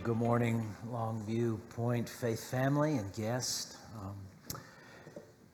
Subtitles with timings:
[0.00, 3.76] Well, good morning, Longview Point Faith family and guests.
[4.00, 4.14] Um,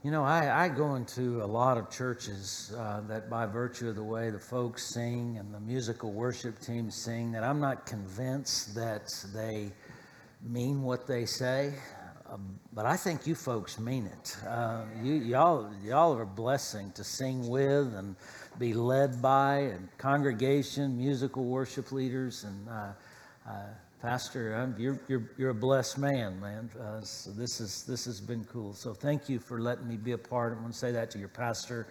[0.04, 3.96] you know, I, I, go into a lot of churches uh, that, by virtue of
[3.96, 8.76] the way the folks sing and the musical worship team sing, that I'm not convinced
[8.76, 9.72] that they
[10.40, 11.74] mean what they say.
[12.30, 14.36] Um, but I think you folks mean it.
[14.46, 18.14] Uh, you, y'all, y'all are a blessing to sing with and
[18.60, 22.92] be led by, and congregation, musical worship leaders, and uh,
[24.02, 26.68] Pastor, you're, you're, you're a blessed man, man.
[26.78, 28.74] Uh, so this, is, this has been cool.
[28.74, 30.52] So thank you for letting me be a part.
[30.52, 31.86] I want to say that to your pastor,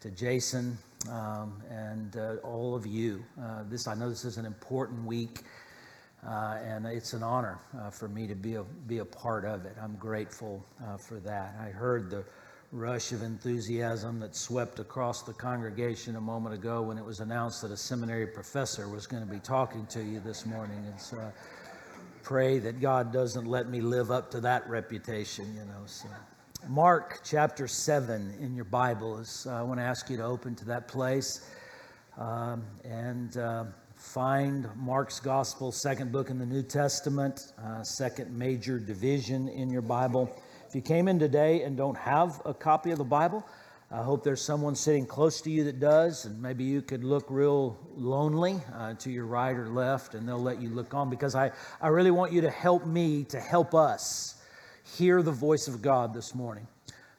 [0.00, 0.76] to Jason,
[1.08, 3.24] um, and uh, all of you.
[3.40, 5.42] Uh, this I know this is an important week,
[6.26, 9.66] uh, and it's an honor uh, for me to be a, be a part of
[9.66, 9.76] it.
[9.80, 11.54] I'm grateful uh, for that.
[11.60, 12.24] I heard the
[12.76, 17.62] rush of enthusiasm that swept across the congregation a moment ago when it was announced
[17.62, 20.84] that a seminary professor was going to be talking to you this morning.
[20.86, 21.32] And so I
[22.22, 25.86] pray that God doesn't let me live up to that reputation, you know.
[25.86, 26.08] So
[26.68, 30.54] Mark chapter 7 in your Bible is, uh, I want to ask you to open
[30.56, 31.48] to that place
[32.18, 38.78] um, and uh, find Mark's Gospel, second book in the New Testament, uh, second major
[38.78, 40.42] division in your Bible.
[40.76, 43.42] You came in today and don't have a copy of the Bible,
[43.90, 47.24] I hope there's someone sitting close to you that does, and maybe you could look
[47.30, 51.34] real lonely uh, to your right or left, and they'll let you look on because
[51.34, 54.42] I, I really want you to help me to help us
[54.98, 56.68] hear the voice of God this morning.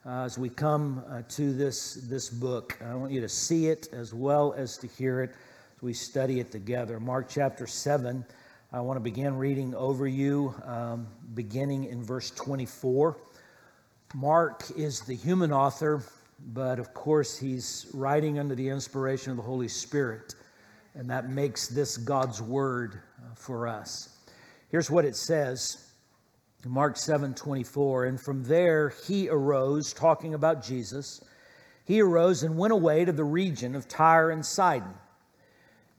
[0.05, 3.87] Uh, as we come uh, to this, this book, I want you to see it
[3.91, 6.99] as well as to hear it as we study it together.
[6.99, 8.23] Mark chapter 7,
[8.71, 13.17] I want to begin reading over you, um, beginning in verse 24.
[14.13, 16.01] Mark is the human author,
[16.53, 20.35] but of course, he's writing under the inspiration of the Holy Spirit,
[20.93, 24.17] and that makes this God's word uh, for us.
[24.69, 25.91] Here's what it says
[26.65, 28.05] Mark 7 24.
[28.05, 31.23] And from there he arose, talking about Jesus.
[31.85, 34.93] He arose and went away to the region of Tyre and Sidon.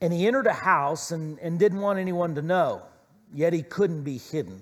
[0.01, 2.83] And he entered a house and, and didn't want anyone to know,
[3.33, 4.61] yet he couldn't be hidden.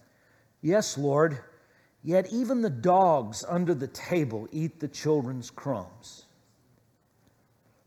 [0.61, 1.39] Yes, Lord,
[2.03, 6.25] yet even the dogs under the table eat the children's crumbs.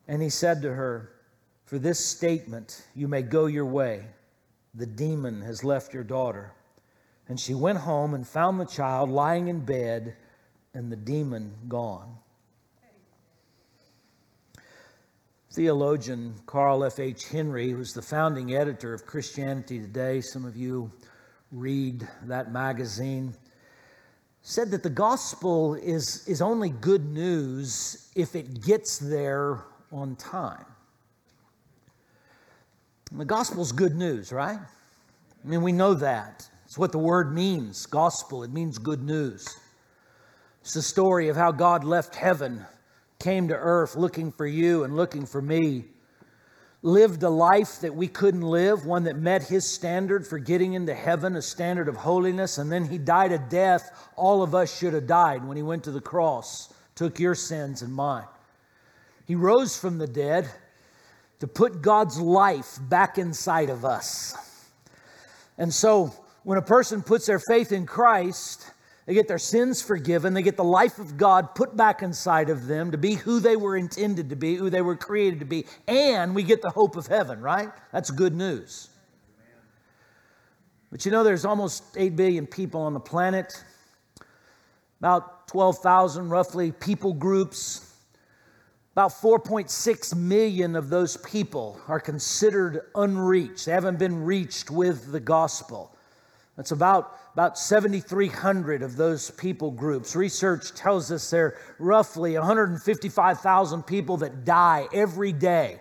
[0.08, 1.12] And he said to her,
[1.64, 4.04] For this statement you may go your way.
[4.74, 6.52] The demon has left your daughter.
[7.28, 10.16] And she went home and found the child lying in bed
[10.74, 12.16] and the demon gone.
[15.52, 17.28] Theologian Carl F.H.
[17.28, 20.90] Henry, who's the founding editor of Christianity Today, some of you
[21.54, 23.32] read that magazine,
[24.42, 30.66] said that the gospel is, is only good news if it gets there on time.
[33.10, 34.58] And the gospel's good news, right?
[34.58, 36.48] I mean, we know that.
[36.64, 39.46] It's what the word means gospel, it means good news.
[40.62, 42.64] It's the story of how God left heaven,
[43.20, 45.84] came to earth looking for you and looking for me
[46.84, 50.92] lived a life that we couldn't live, one that met his standard for getting into
[50.92, 54.92] heaven, a standard of holiness, and then he died a death all of us should
[54.92, 58.26] have died when he went to the cross, took your sins and mine.
[59.26, 60.46] He rose from the dead
[61.40, 64.36] to put God's life back inside of us.
[65.56, 66.12] And so
[66.42, 68.70] when a person puts their faith in Christ,
[69.06, 70.32] they get their sins forgiven.
[70.32, 73.56] They get the life of God put back inside of them to be who they
[73.56, 75.66] were intended to be, who they were created to be.
[75.86, 77.70] And we get the hope of heaven, right?
[77.92, 78.88] That's good news.
[80.90, 83.62] But you know, there's almost 8 billion people on the planet,
[85.00, 87.90] about 12,000 roughly people groups.
[88.92, 93.66] About 4.6 million of those people are considered unreached.
[93.66, 95.93] They haven't been reached with the gospel.
[96.56, 100.14] That's about, about 7,300 of those people groups.
[100.14, 105.80] Research tells us there are roughly 155,000 people that die every day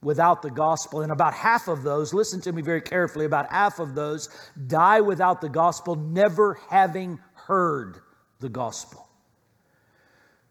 [0.00, 1.00] without the gospel.
[1.00, 4.28] And about half of those, listen to me very carefully, about half of those
[4.68, 7.98] die without the gospel, never having heard
[8.38, 9.08] the gospel.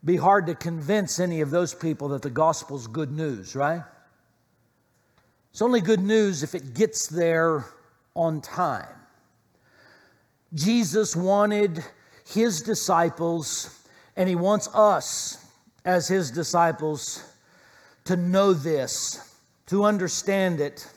[0.03, 3.83] Be hard to convince any of those people that the gospel's good news, right?
[5.51, 7.65] It's only good news if it gets there
[8.15, 8.87] on time.
[10.53, 11.83] Jesus wanted
[12.27, 15.45] his disciples, and he wants us
[15.85, 17.23] as his disciples
[18.05, 20.88] to know this, to understand it,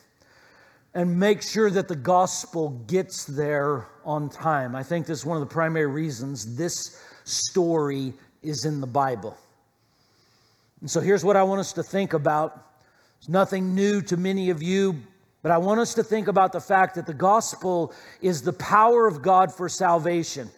[0.94, 4.74] and make sure that the gospel gets there on time.
[4.74, 9.36] I think this is one of the primary reasons this story is in the Bible.
[10.80, 12.62] And so here's what I want us to think about.
[13.18, 15.02] It's nothing new to many of you,
[15.46, 19.06] but I want us to think about the fact that the gospel is the power
[19.06, 20.50] of God for salvation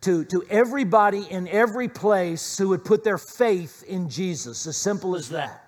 [0.00, 4.66] to, to everybody in every place who would put their faith in Jesus.
[4.66, 5.62] As simple as that.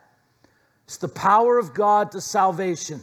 [0.87, 3.03] It's the power of God to salvation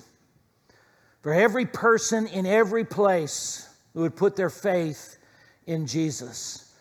[1.21, 5.19] for every person in every place who would put their faith
[5.68, 6.74] in Jesus.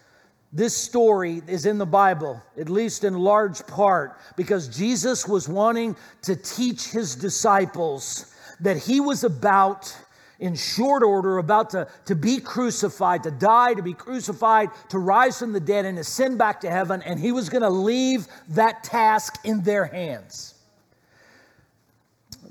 [0.51, 5.95] This story is in the Bible, at least in large part, because Jesus was wanting
[6.23, 9.97] to teach his disciples that he was about,
[10.41, 15.39] in short order, about to, to be crucified, to die, to be crucified, to rise
[15.39, 18.85] from the dead, and ascend back to heaven, and he was going to leave that
[18.85, 20.55] task in their hands.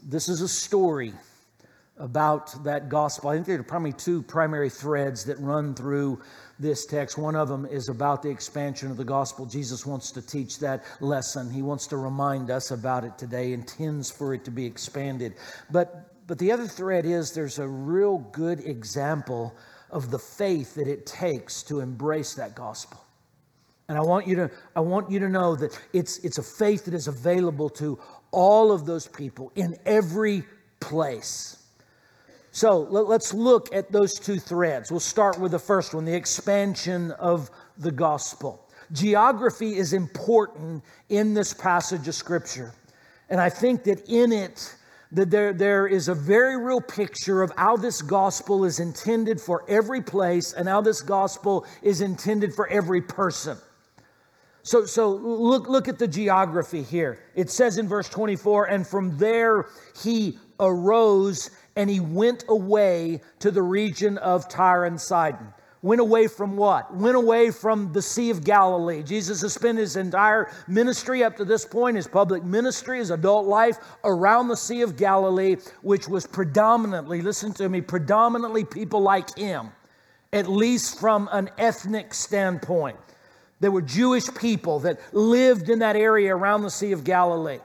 [0.03, 1.13] This is a story
[1.97, 3.29] about that gospel.
[3.29, 6.21] I think there are probably two primary threads that run through
[6.59, 7.17] this text.
[7.17, 9.45] One of them is about the expansion of the gospel.
[9.45, 11.51] Jesus wants to teach that lesson.
[11.51, 15.35] He wants to remind us about it today, intends for it to be expanded.
[15.69, 19.55] But but the other thread is there's a real good example
[19.89, 23.01] of the faith that it takes to embrace that gospel.
[23.87, 26.83] And I want you to, I want you to know that it's, it's a faith
[26.85, 27.97] that is available to
[28.31, 30.43] all of those people in every
[30.81, 31.56] place.
[32.57, 34.89] So let, us look at those two threads.
[34.89, 38.67] We'll start with the first one the expansion of the gospel.
[38.91, 42.73] Geography is important in this passage of Scripture.
[43.29, 44.75] And I think that in it,
[45.11, 49.63] that there, there is a very real picture of how this gospel is intended for
[49.69, 53.55] every place and how this gospel is intended for every person.
[54.63, 57.19] So, so look, look at the geography here.
[57.35, 59.67] It says in verse 24, and from there
[60.01, 65.53] he arose and he went away to the region of Tyre and Sidon.
[65.83, 66.93] Went away from what?
[66.93, 69.03] Went away from the Sea of Galilee.
[69.03, 73.45] Jesus has spent his entire ministry up to this point, his public ministry, his adult
[73.45, 79.37] life, around the Sea of Galilee, which was predominantly, listen to me, predominantly people like
[79.37, 79.69] him,
[80.33, 82.97] at least from an ethnic standpoint.
[83.59, 87.59] There were Jewish people that lived in that area around the Sea of Galilee.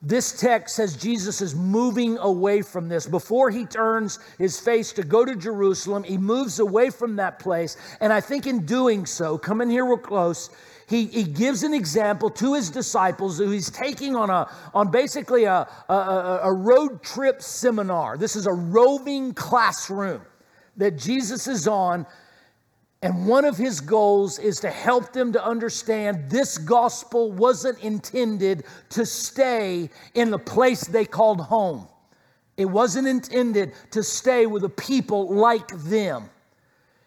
[0.00, 3.04] This text says Jesus is moving away from this.
[3.04, 7.76] Before he turns his face to go to Jerusalem, he moves away from that place.
[8.00, 10.50] And I think in doing so, come in here real close,
[10.88, 15.44] he, he gives an example to his disciples who he's taking on, a, on basically
[15.44, 18.16] a, a, a road trip seminar.
[18.16, 20.22] This is a roving classroom
[20.76, 22.06] that Jesus is on
[23.02, 28.64] and one of his goals is to help them to understand this gospel wasn't intended
[28.90, 31.86] to stay in the place they called home.
[32.56, 36.28] It wasn't intended to stay with a people like them.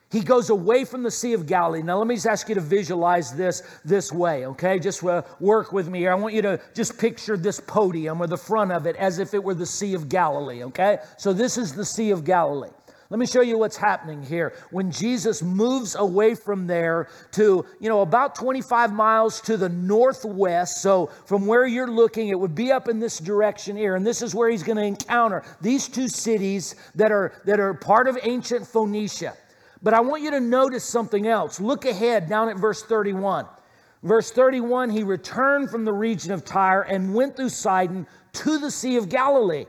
[0.09, 1.81] He goes away from the Sea of Galilee.
[1.81, 4.79] Now, let me just ask you to visualize this this way, okay?
[4.79, 6.11] Just work with me here.
[6.11, 9.33] I want you to just picture this podium or the front of it as if
[9.33, 10.99] it were the Sea of Galilee, okay?
[11.17, 12.71] So, this is the Sea of Galilee.
[13.11, 14.53] Let me show you what's happening here.
[14.69, 20.81] When Jesus moves away from there to, you know, about 25 miles to the northwest,
[20.81, 24.21] so from where you're looking, it would be up in this direction here, and this
[24.21, 28.17] is where he's going to encounter these two cities that are that are part of
[28.23, 29.33] ancient Phoenicia.
[29.83, 31.59] But I want you to notice something else.
[31.59, 33.45] Look ahead down at verse 31.
[34.03, 38.71] Verse 31, he returned from the region of Tyre and went through Sidon to the
[38.71, 39.65] Sea of Galilee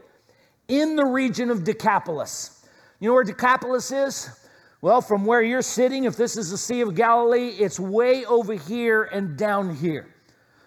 [0.68, 2.62] in the region of Decapolis.
[3.02, 4.30] You know where Decapolis is?
[4.80, 8.54] Well, from where you're sitting, if this is the Sea of Galilee, it's way over
[8.54, 10.14] here and down here.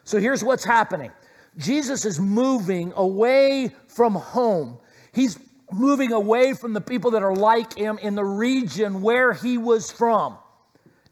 [0.04, 1.14] So here's what's happening
[1.58, 4.80] Jesus is moving away from home.
[5.14, 5.40] He's
[5.72, 9.90] moving away from the people that are like him in the region where he was
[9.90, 10.38] from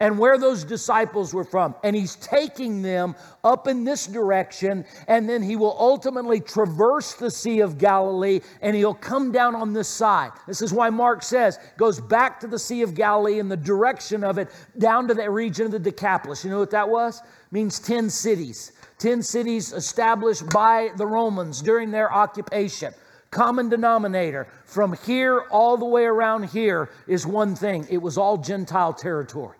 [0.04, 1.74] and where those disciples were from.
[1.82, 7.32] And he's taking them up in this direction, and then he will ultimately traverse the
[7.32, 10.32] Sea of Galilee and he'll come down on this side.
[10.46, 14.26] This is why Mark says, goes back to the Sea of Galilee in the direction
[14.26, 16.44] of it down to the region of the Decapolis.
[16.44, 17.20] You know what that was?
[17.20, 18.74] It means 10 cities.
[18.98, 22.94] 10 cities established by the Romans during their occupation
[23.32, 28.38] common denominator from here all the way around here is one thing it was all
[28.38, 29.58] Gentile territory.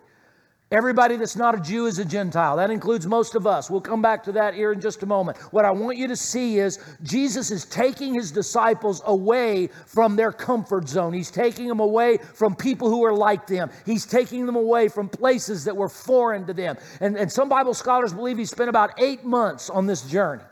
[0.74, 2.56] Everybody that's not a Jew is a Gentile.
[2.56, 3.70] That includes most of us.
[3.70, 5.38] We'll come back to that here in just a moment.
[5.52, 10.32] What I want you to see is Jesus is taking his disciples away from their
[10.32, 11.12] comfort zone.
[11.12, 13.70] He's taking them away from people who are like them.
[13.86, 16.76] He's taking them away from places that were foreign to them.
[17.00, 20.42] And, and some Bible scholars believe he spent about eight months on this journey.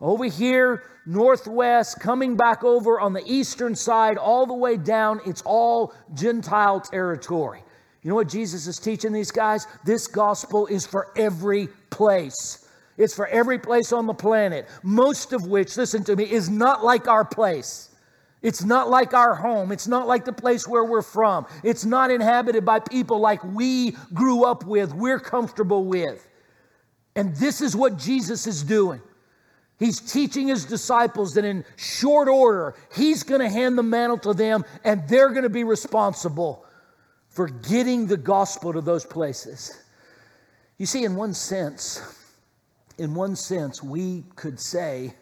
[0.00, 5.42] Over here, northwest, coming back over on the eastern side, all the way down, it's
[5.42, 7.64] all Gentile territory.
[8.06, 9.66] You know what Jesus is teaching these guys?
[9.84, 12.68] This gospel is for every place.
[12.96, 16.84] It's for every place on the planet, most of which, listen to me, is not
[16.84, 17.88] like our place.
[18.42, 19.72] It's not like our home.
[19.72, 21.48] It's not like the place where we're from.
[21.64, 26.28] It's not inhabited by people like we grew up with, we're comfortable with.
[27.16, 29.00] And this is what Jesus is doing.
[29.80, 34.32] He's teaching his disciples that in short order, he's going to hand the mantle to
[34.32, 36.65] them and they're going to be responsible
[37.36, 39.82] for getting the gospel to those places.
[40.78, 42.00] You see, in one sense,
[42.96, 45.12] in one sense, we could say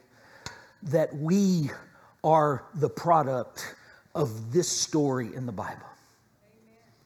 [0.85, 1.73] that we
[2.23, 3.75] are the product
[4.15, 5.89] of this story in the Bible.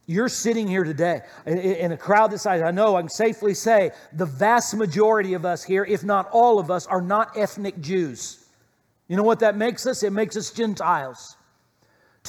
[0.05, 2.61] You're sitting here today in a crowd this size.
[2.61, 6.59] I know I can safely say the vast majority of us here, if not all
[6.59, 8.45] of us, are not ethnic Jews.
[9.09, 10.03] You know what that makes us?
[10.03, 11.38] It makes us Gentiles.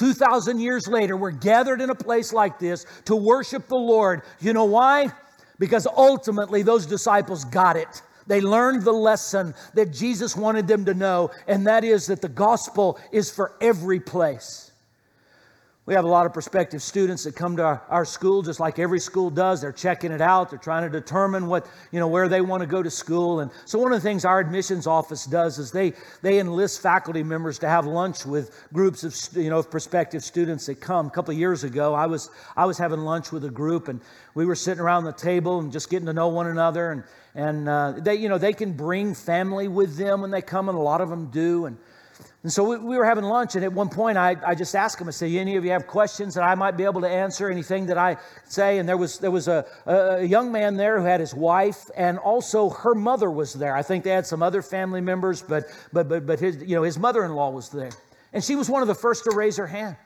[0.00, 4.22] 2,000 years later, we're gathered in a place like this to worship the Lord.
[4.40, 5.12] You know why?
[5.58, 8.00] Because ultimately those disciples got it.
[8.26, 12.30] They learned the lesson that Jesus wanted them to know, and that is that the
[12.30, 14.69] gospel is for every place.
[15.90, 18.78] We have a lot of prospective students that come to our, our, school, just like
[18.78, 19.60] every school does.
[19.60, 20.48] They're checking it out.
[20.48, 23.40] They're trying to determine what, you know, where they want to go to school.
[23.40, 27.24] And so one of the things our admissions office does is they, they enlist faculty
[27.24, 31.08] members to have lunch with groups of, you know, prospective students that come.
[31.08, 34.00] A couple of years ago, I was, I was having lunch with a group and
[34.36, 36.92] we were sitting around the table and just getting to know one another.
[36.92, 37.04] And,
[37.34, 40.78] and uh, they, you know, they can bring family with them when they come, and
[40.78, 41.66] a lot of them do.
[41.66, 41.78] And
[42.42, 44.98] and so we, we, were having lunch, and at one point I, I just asked
[44.98, 47.50] him, I said, any of you have questions that I might be able to answer,
[47.50, 48.16] anything that I
[48.46, 48.78] say?
[48.78, 52.18] And there was, there was a, a young man there who had his wife, and
[52.18, 53.76] also her mother was there.
[53.76, 56.82] I think they had some other family members, but, but, but, but his, you know,
[56.82, 57.90] his mother-in-law was there.
[58.32, 59.96] And she was one of the first to raise her hand.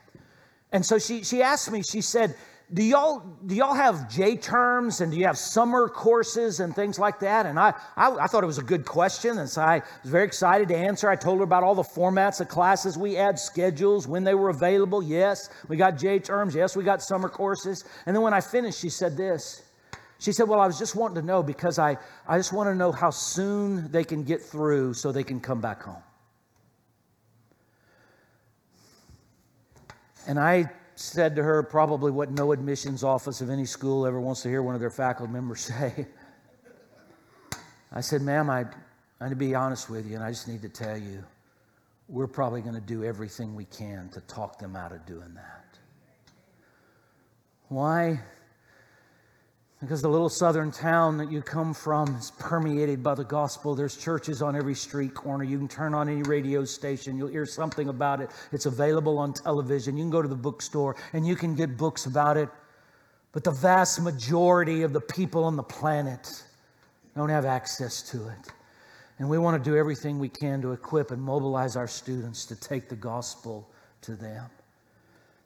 [0.72, 2.34] And so she, she asked me, she said,
[2.72, 6.98] do y'all do y'all have J terms and do you have summer courses and things
[6.98, 7.44] like that?
[7.44, 10.24] And I, I, I thought it was a good question, and so I was very
[10.24, 11.10] excited to answer.
[11.10, 14.48] I told her about all the formats of classes we had, schedules, when they were
[14.48, 15.02] available.
[15.02, 16.54] Yes, we got J terms.
[16.54, 17.84] Yes, we got summer courses.
[18.06, 19.62] And then when I finished, she said this.
[20.18, 22.74] She said, Well, I was just wanting to know because I, I just want to
[22.74, 26.02] know how soon they can get through so they can come back home.
[30.26, 34.42] And I said to her probably what no admissions office of any school ever wants
[34.42, 36.06] to hear one of their faculty members say.
[37.92, 38.64] I said, ma'am, I,
[39.20, 41.24] I need to be honest with you, and I just need to tell you,
[42.08, 45.78] we're probably going to do everything we can to talk them out of doing that.
[47.68, 48.20] Why?
[49.80, 53.74] Because the little southern town that you come from is permeated by the gospel.
[53.74, 55.44] There's churches on every street corner.
[55.44, 58.30] You can turn on any radio station, you'll hear something about it.
[58.52, 59.96] It's available on television.
[59.96, 62.48] You can go to the bookstore and you can get books about it.
[63.32, 66.44] But the vast majority of the people on the planet
[67.16, 68.52] don't have access to it.
[69.18, 72.56] And we want to do everything we can to equip and mobilize our students to
[72.56, 73.68] take the gospel
[74.02, 74.46] to them.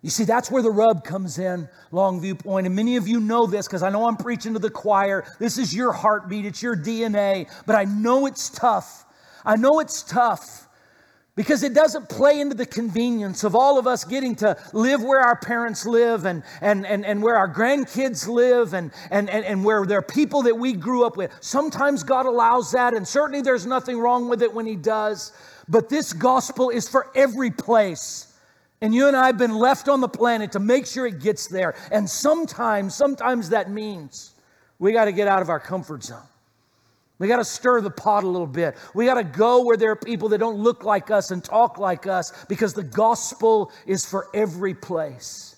[0.01, 2.67] You see, that's where the rub comes in, Longview Point.
[2.67, 5.25] And many of you know this because I know I'm preaching to the choir.
[5.41, 7.51] This is your heartbeat, it's your DNA.
[7.67, 9.05] But I know it's tough.
[9.45, 10.69] I know it's tough
[11.35, 15.21] because it doesn't play into the convenience of all of us getting to live where
[15.21, 19.65] our parents live and, and, and, and where our grandkids live and, and, and, and
[19.65, 21.33] where there are people that we grew up with.
[21.41, 25.33] Sometimes God allows that, and certainly there's nothing wrong with it when He does.
[25.69, 28.28] But this gospel is for every place.
[28.81, 31.49] And you and I have been left on the planet to make sure it gets
[31.49, 31.75] there.
[31.91, 34.35] And sometimes, sometimes that means
[34.79, 36.23] we got to get out of our comfort zone.
[37.19, 38.77] We got to stir the pot a little bit.
[38.95, 41.79] We got to go where there are people that don't look like us and talk
[41.79, 45.57] like us because the gospel is for every place.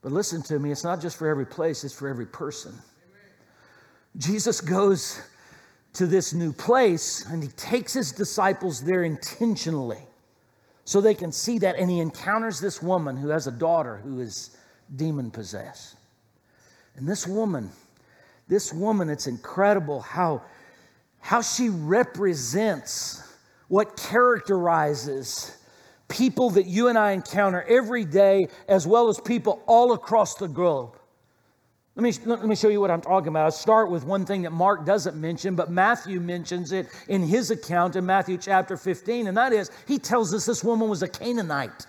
[0.00, 2.72] But listen to me, it's not just for every place, it's for every person.
[4.16, 5.20] Jesus goes
[5.92, 9.98] to this new place and he takes his disciples there intentionally
[10.90, 11.76] so they can see that.
[11.76, 14.56] And he encounters this woman who has a daughter who is
[14.96, 15.94] demon possessed.
[16.96, 17.70] And this woman,
[18.48, 20.42] this woman, it's incredible how,
[21.20, 23.22] how she represents
[23.68, 25.56] what characterizes
[26.08, 30.48] people that you and I encounter every day, as well as people all across the
[30.48, 30.96] globe.
[31.96, 33.44] Let me, let me show you what I'm talking about.
[33.44, 37.50] I'll start with one thing that Mark doesn't mention, but Matthew mentions it in his
[37.50, 41.08] account in Matthew chapter 15, and that is he tells us this woman was a
[41.08, 41.86] Canaanite.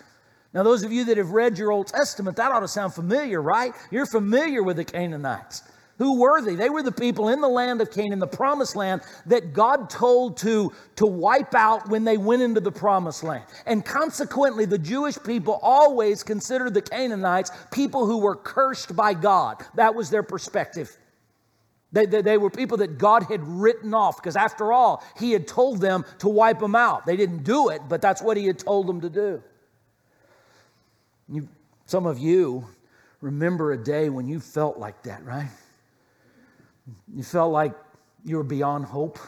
[0.52, 3.40] Now, those of you that have read your Old Testament, that ought to sound familiar,
[3.40, 3.72] right?
[3.90, 5.62] You're familiar with the Canaanites.
[6.02, 6.56] Who were they?
[6.56, 10.36] They were the people in the land of Canaan, the promised land, that God told
[10.38, 13.44] to, to wipe out when they went into the promised land.
[13.66, 19.64] And consequently, the Jewish people always considered the Canaanites people who were cursed by God.
[19.76, 20.90] That was their perspective.
[21.92, 25.46] They, they, they, were people that God had written off because, after all, He had
[25.46, 27.06] told them to wipe them out.
[27.06, 29.40] They didn't do it, but that's what He had told them to do.
[31.28, 31.48] You,
[31.86, 32.66] some of you
[33.20, 35.48] remember a day when you felt like that, right?
[37.14, 37.74] You felt like
[38.24, 39.18] you were beyond hope.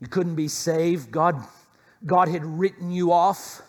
[0.00, 1.10] You couldn't be saved.
[1.10, 1.42] God,
[2.04, 3.62] God had written you off.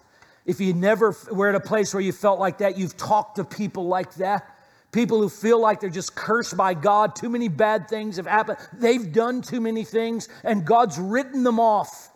[0.46, 3.44] If you never were at a place where you felt like that, you've talked to
[3.44, 4.58] people like that.
[4.92, 7.16] People who feel like they're just cursed by God.
[7.16, 8.58] Too many bad things have happened.
[8.74, 12.11] They've done too many things, and God's written them off.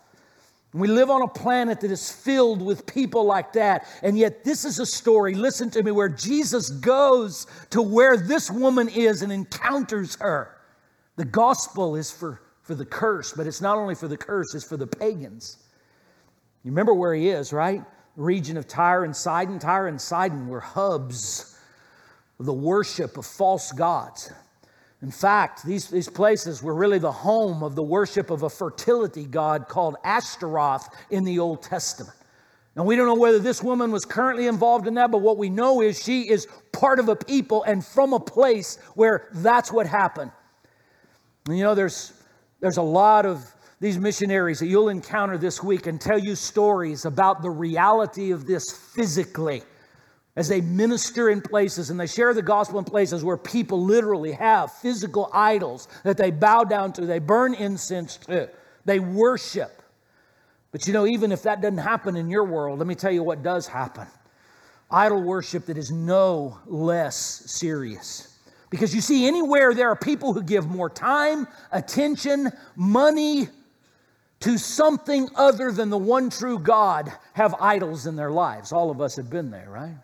[0.75, 3.87] We live on a planet that is filled with people like that.
[4.03, 8.51] And yet, this is a story, listen to me, where Jesus goes to where this
[8.51, 10.57] woman is and encounters her.
[11.15, 14.67] The gospel is for, for the curse, but it's not only for the curse, it's
[14.67, 15.63] for the pagans.
[16.63, 17.81] You remember where he is, right?
[18.17, 19.59] Region of Tyre and Sidon.
[19.59, 21.57] Tyre and Sidon were hubs
[22.37, 24.29] of the worship of false gods.
[25.01, 29.25] In fact, these, these places were really the home of the worship of a fertility
[29.25, 32.17] god called Ashtaroth in the Old Testament.
[32.75, 35.49] Now, we don't know whether this woman was currently involved in that, but what we
[35.49, 39.87] know is she is part of a people and from a place where that's what
[39.87, 40.31] happened.
[41.47, 42.13] And you know, there's,
[42.59, 43.49] there's a lot of
[43.79, 48.45] these missionaries that you'll encounter this week and tell you stories about the reality of
[48.45, 49.61] this physically
[50.35, 54.33] as they minister in places and they share the gospel in places where people literally
[54.33, 58.49] have physical idols that they bow down to, they burn incense to,
[58.83, 59.81] they worship.
[60.71, 63.23] But you know, even if that doesn't happen in your world, let me tell you
[63.23, 64.07] what does happen
[64.91, 68.37] idol worship that is no less serious.
[68.69, 73.47] Because you see, anywhere there are people who give more time, attention, money
[74.41, 78.71] to something other than the one true God have idols in their lives.
[78.71, 79.95] All of us have been there, right?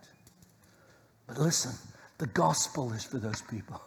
[1.32, 1.72] But listen,
[2.18, 3.82] the gospel is for those people.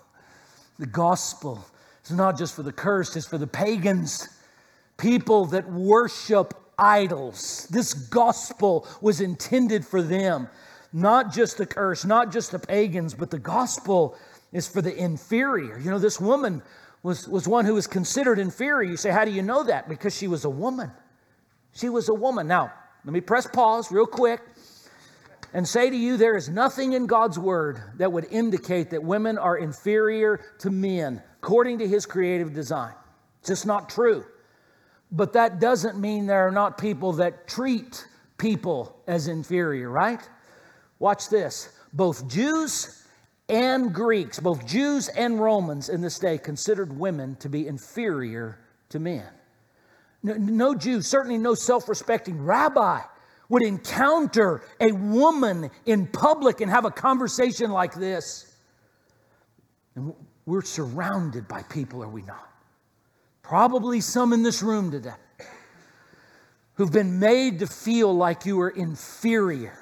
[0.78, 1.62] The gospel
[2.02, 4.30] is not just for the cursed, it's for the pagans,
[4.96, 7.68] people that worship idols.
[7.70, 10.48] This gospel was intended for them,
[10.94, 14.16] not just the cursed, not just the pagans, but the gospel
[14.54, 15.78] is for the inferior.
[15.78, 16.62] You know, this woman
[17.02, 18.90] was, was one who was considered inferior.
[18.90, 19.86] You say, How do you know that?
[19.86, 20.90] Because she was a woman.
[21.74, 22.46] She was a woman.
[22.46, 22.72] Now,
[23.04, 24.40] let me press pause real quick
[25.54, 29.38] and say to you, there is nothing in God's word that would indicate that women
[29.38, 32.92] are inferior to men according to his creative design.
[33.38, 34.24] It's just not true.
[35.12, 38.04] But that doesn't mean there are not people that treat
[38.36, 40.28] people as inferior, right?
[40.98, 41.68] Watch this.
[41.92, 43.06] Both Jews
[43.48, 48.98] and Greeks, both Jews and Romans in this day considered women to be inferior to
[48.98, 49.28] men.
[50.24, 53.02] No, no Jew, certainly no self respecting rabbi
[53.48, 58.56] would encounter a woman in public and have a conversation like this.
[59.94, 60.14] And
[60.46, 62.50] we're surrounded by people, are we not?
[63.42, 65.10] Probably some in this room today
[66.74, 69.78] who've been made to feel like you are inferior.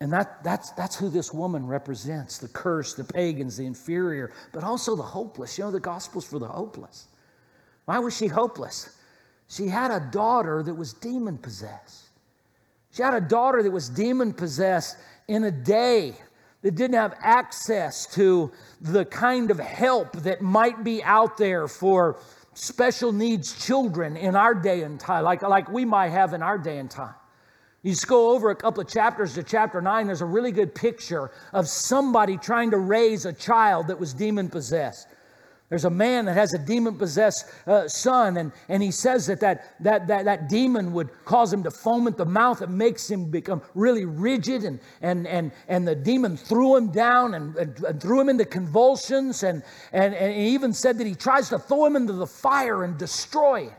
[0.00, 4.64] And that, that's, that's who this woman represents the cursed, the pagans, the inferior, but
[4.64, 5.56] also the hopeless.
[5.56, 7.06] You know, the gospel's for the hopeless.
[7.86, 8.98] Why was she hopeless?
[9.48, 12.05] She had a daughter that was demon possessed.
[12.96, 14.96] She had a daughter that was demon possessed
[15.28, 16.14] in a day
[16.62, 22.18] that didn't have access to the kind of help that might be out there for
[22.54, 26.56] special needs children in our day and time, like, like we might have in our
[26.56, 27.12] day and time.
[27.82, 30.74] You just go over a couple of chapters to chapter 9, there's a really good
[30.74, 35.06] picture of somebody trying to raise a child that was demon possessed.
[35.68, 39.40] There's a man that has a demon possessed uh, son, and, and he says that
[39.40, 42.62] that, that, that that demon would cause him to foam at the mouth.
[42.62, 47.34] It makes him become really rigid, and, and, and, and the demon threw him down
[47.34, 49.42] and, and, and threw him into convulsions.
[49.42, 52.84] And, and, and he even said that he tries to throw him into the fire
[52.84, 53.74] and destroy him.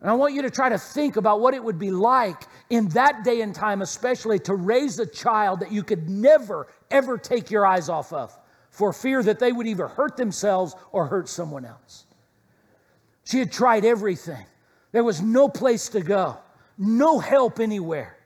[0.00, 2.88] And I want you to try to think about what it would be like in
[2.88, 7.52] that day and time, especially to raise a child that you could never, ever take
[7.52, 8.36] your eyes off of
[8.76, 12.04] for fear that they would either hurt themselves or hurt someone else.
[13.24, 14.44] She had tried everything.
[14.92, 16.36] There was no place to go,
[16.76, 18.18] no help anywhere.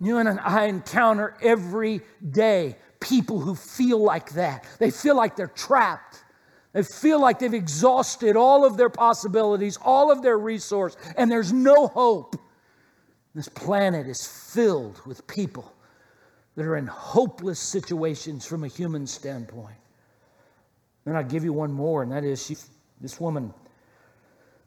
[0.00, 4.66] You and I encounter every day people who feel like that.
[4.80, 6.24] They feel like they're trapped.
[6.72, 11.52] They feel like they've exhausted all of their possibilities, all of their resource, and there's
[11.52, 12.34] no hope.
[13.36, 15.73] This planet is filled with people
[16.56, 19.76] that are in hopeless situations from a human standpoint.
[21.04, 22.56] Then I'll give you one more, and that is she,
[23.00, 23.52] this woman.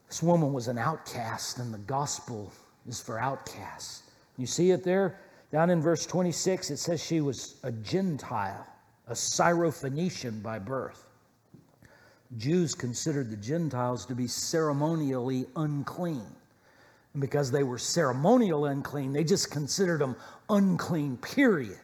[0.07, 2.51] This woman was an outcast, and the gospel
[2.87, 4.03] is for outcasts.
[4.37, 5.19] You see it there?
[5.51, 8.67] Down in verse 26, it says she was a Gentile,
[9.07, 11.07] a Syrophoenician by birth.
[12.37, 16.25] Jews considered the Gentiles to be ceremonially unclean.
[17.13, 20.15] And because they were ceremonial unclean, they just considered them
[20.49, 21.79] unclean, period.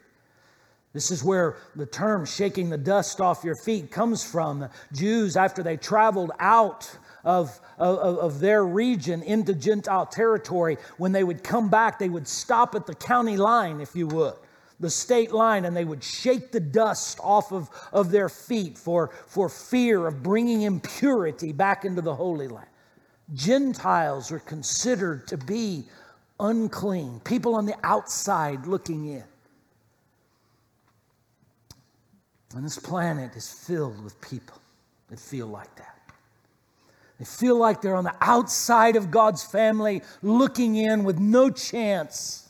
[0.94, 4.70] This is where the term shaking the dust off your feet comes from.
[4.94, 11.24] Jews, after they traveled out of, of, of, their region into Gentile territory, when they
[11.24, 14.36] would come back, they would stop at the county line, if you would,
[14.80, 19.10] the state line, and they would shake the dust off of, of their feet for,
[19.26, 22.68] for fear of bringing impurity back into the Holy Land.
[23.34, 25.86] Gentiles were considered to be
[26.44, 29.24] unclean, people on the outside looking in.
[32.56, 34.62] And this planet is filled with people
[35.10, 35.98] that feel like that.
[37.18, 42.50] They feel like they're on the outside of God's family, looking in with no chance.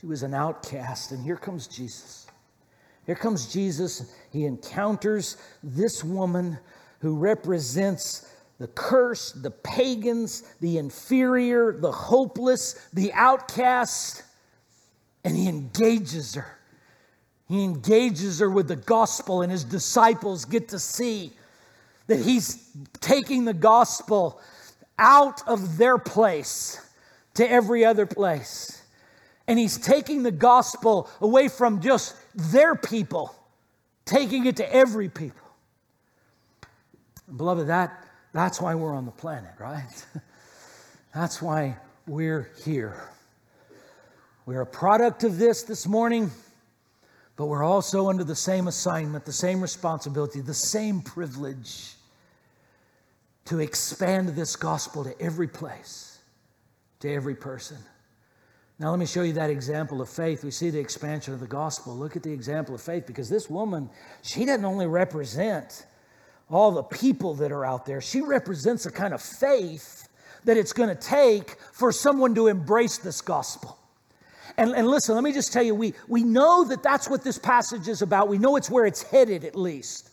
[0.00, 2.26] She was an outcast, and here comes Jesus.
[3.06, 4.12] Here comes Jesus.
[4.30, 6.58] He encounters this woman
[7.00, 14.24] who represents the cursed, the pagans, the inferior, the hopeless, the outcast,
[15.24, 16.58] and he engages her.
[17.48, 21.32] He engages her with the gospel, and his disciples get to see
[22.08, 22.68] that he's
[23.00, 24.40] taking the gospel
[24.98, 26.80] out of their place
[27.34, 28.82] to every other place.
[29.46, 33.34] And he's taking the gospel away from just their people,
[34.04, 35.46] taking it to every people.
[37.34, 40.06] Beloved, that, that's why we're on the planet, right?
[41.14, 43.08] that's why we're here.
[44.46, 46.30] We're a product of this this morning.
[47.38, 51.94] But we're also under the same assignment, the same responsibility, the same privilege
[53.44, 56.18] to expand this gospel to every place,
[56.98, 57.76] to every person.
[58.80, 60.42] Now, let me show you that example of faith.
[60.42, 61.96] We see the expansion of the gospel.
[61.96, 63.88] Look at the example of faith because this woman,
[64.22, 65.86] she doesn't only represent
[66.50, 70.08] all the people that are out there, she represents a kind of faith
[70.44, 73.78] that it's going to take for someone to embrace this gospel.
[74.56, 77.38] And, and listen, let me just tell you, we, we know that that's what this
[77.38, 78.28] passage is about.
[78.28, 80.10] We know it's where it's headed, at least,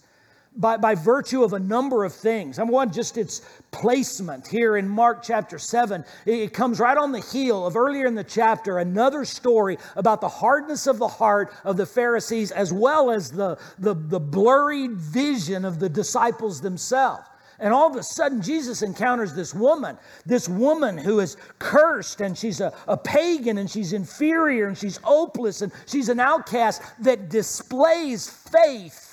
[0.56, 2.58] by, by virtue of a number of things.
[2.58, 3.42] Number one, just its
[3.72, 6.04] placement here in Mark chapter 7.
[6.26, 10.30] It comes right on the heel of earlier in the chapter, another story about the
[10.30, 15.66] hardness of the heart of the Pharisees, as well as the, the, the blurry vision
[15.66, 17.28] of the disciples themselves.
[17.58, 22.38] And all of a sudden, Jesus encounters this woman, this woman who is cursed and
[22.38, 27.30] she's a, a pagan and she's inferior and she's hopeless and she's an outcast that
[27.30, 29.05] displays faith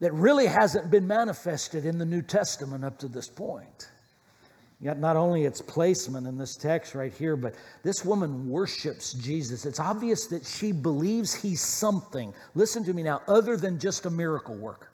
[0.00, 3.88] that really hasn't been manifested in the New Testament up to this point.
[4.78, 9.64] Yet, not only its placement in this text right here, but this woman worships Jesus.
[9.64, 14.10] It's obvious that she believes he's something, listen to me now, other than just a
[14.10, 14.90] miracle worker.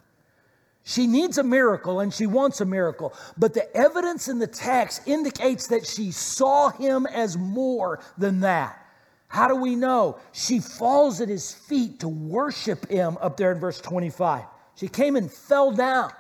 [0.84, 5.06] She needs a miracle and she wants a miracle, but the evidence in the text
[5.06, 8.78] indicates that she saw him as more than that.
[9.28, 10.18] How do we know?
[10.32, 14.44] She falls at his feet to worship him up there in verse 25.
[14.76, 16.12] She came and fell down.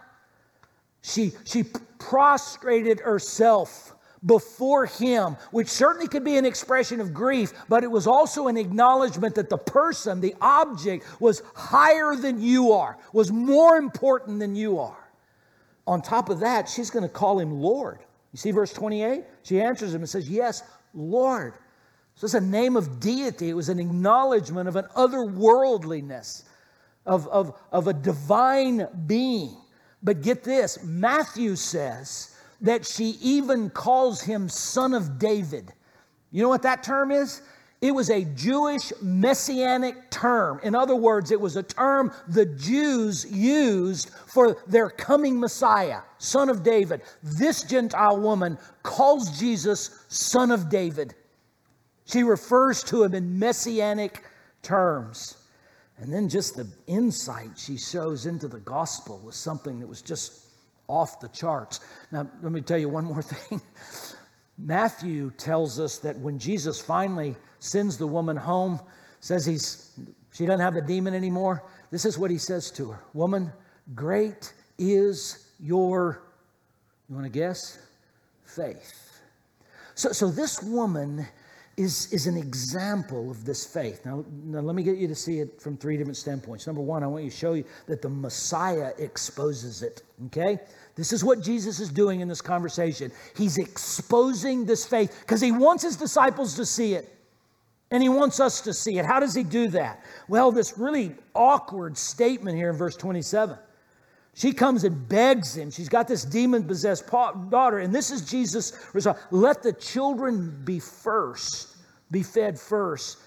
[1.02, 1.64] She, she
[1.98, 8.06] prostrated herself before him, which certainly could be an expression of grief, but it was
[8.06, 13.76] also an acknowledgement that the person, the object, was higher than you are, was more
[13.76, 15.08] important than you are.
[15.86, 17.98] On top of that, she's going to call him Lord.
[18.32, 19.24] You see verse 28?
[19.42, 20.62] She answers him and says, Yes,
[20.94, 21.54] Lord.
[22.14, 23.48] So it's a name of deity.
[23.48, 26.44] It was an acknowledgement of an otherworldliness,
[27.06, 29.56] of, of, of a divine being.
[30.02, 35.72] But get this Matthew says, that she even calls him son of David.
[36.30, 37.42] You know what that term is?
[37.80, 40.60] It was a Jewish messianic term.
[40.62, 46.48] In other words, it was a term the Jews used for their coming Messiah, son
[46.48, 47.02] of David.
[47.24, 51.14] This Gentile woman calls Jesus son of David.
[52.04, 54.22] She refers to him in messianic
[54.62, 55.36] terms.
[55.98, 60.46] And then just the insight she shows into the gospel was something that was just
[60.88, 61.80] off the charts.
[62.10, 63.60] Now, let me tell you one more thing.
[64.58, 68.80] Matthew tells us that when Jesus finally sends the woman home,
[69.20, 69.98] says he's
[70.32, 71.64] She doesn't have a demon anymore.
[71.90, 73.52] This is what he says to her Woman,
[73.94, 76.22] great is your,
[77.08, 77.78] you want to guess?
[78.44, 79.20] Faith.
[79.94, 81.26] So, so this woman
[81.76, 84.04] is, is an example of this faith.
[84.04, 86.66] Now, now, let me get you to see it from three different standpoints.
[86.66, 90.58] Number one, I want you to show you that the Messiah exposes it, okay?
[90.94, 93.10] This is what Jesus is doing in this conversation.
[93.36, 97.08] He's exposing this faith because he wants his disciples to see it.
[97.90, 99.04] And he wants us to see it.
[99.04, 100.02] How does he do that?
[100.26, 103.58] Well, this really awkward statement here in verse 27.
[104.34, 105.70] She comes and begs him.
[105.70, 109.18] She's got this demon possessed daughter, and this is Jesus' response.
[109.30, 111.76] Let the children be first,
[112.10, 113.18] be fed first,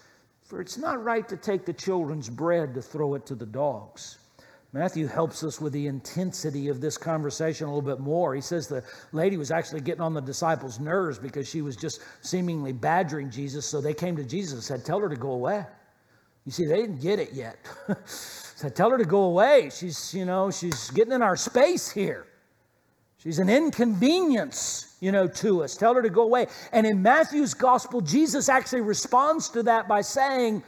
[0.44, 4.18] for it's not right to take the children's bread to throw it to the dogs.
[4.74, 8.36] Matthew helps us with the intensity of this conversation a little bit more.
[8.36, 12.02] He says the lady was actually getting on the disciples' nerves because she was just
[12.22, 13.66] seemingly badgering Jesus.
[13.66, 15.66] So they came to Jesus and said, Tell her to go away.
[16.46, 17.58] You see, they didn't get it yet.
[18.70, 19.70] Tell her to go away.
[19.74, 22.26] She's, you know, she's getting in our space here.
[23.18, 25.76] She's an inconvenience, you know, to us.
[25.76, 26.48] Tell her to go away.
[26.72, 30.64] And in Matthew's gospel, Jesus actually responds to that by saying,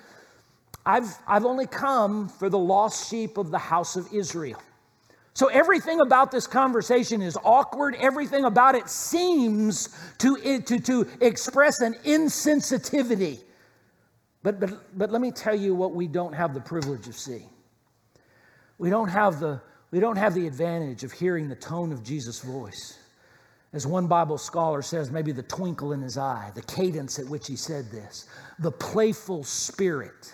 [0.86, 4.62] I've, I've only come for the lost sheep of the house of Israel.
[5.34, 7.96] So everything about this conversation is awkward.
[8.00, 13.42] Everything about it seems to, to, to express an insensitivity.
[14.42, 17.50] But, but, but let me tell you what we don't have the privilege of seeing.
[18.78, 19.62] We don't have the,
[19.92, 23.00] we don't have the advantage of hearing the tone of Jesus' voice.
[23.74, 27.48] As one Bible scholar says, maybe the twinkle in his eye, the cadence at which
[27.48, 28.28] he said this,
[28.60, 30.34] the playful spirit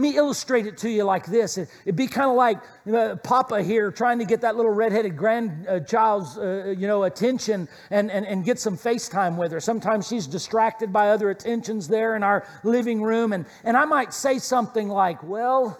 [0.00, 1.58] let me illustrate it to you like this.
[1.58, 5.14] It'd be kind of like you know, Papa here trying to get that little redheaded
[5.14, 9.60] grandchild's uh, you know, attention and, and, and get some FaceTime with her.
[9.60, 13.34] Sometimes she's distracted by other attentions there in our living room.
[13.34, 15.78] And, and I might say something like, Well,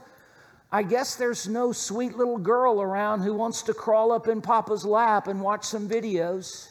[0.73, 4.85] I guess there's no sweet little girl around who wants to crawl up in Papa's
[4.85, 6.71] lap and watch some videos.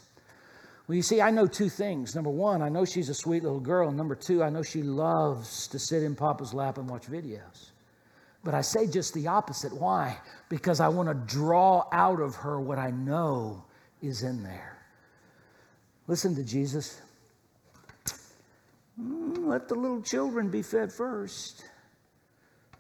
[0.87, 2.15] Well, you see, I know two things.
[2.15, 3.91] Number one, I know she's a sweet little girl.
[3.91, 7.71] Number two, I know she loves to sit in Papa's lap and watch videos.
[8.43, 9.73] But I say just the opposite.
[9.73, 10.17] Why?
[10.47, 13.65] Because I want to draw out of her what I know
[14.01, 14.77] is in there.
[16.07, 17.01] Listen to Jesus.
[18.99, 21.65] Mm, let the little children be fed first.